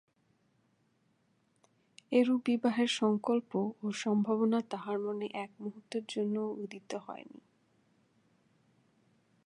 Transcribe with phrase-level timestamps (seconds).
[2.11, 3.51] এরূপ বিবাহের সংকল্প
[3.83, 7.43] ও সম্ভাবনা তাহার মনে এক মুহূর্তের জন্যও উদিত হয় নাই।